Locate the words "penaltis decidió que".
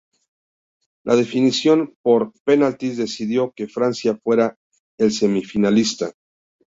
2.43-3.67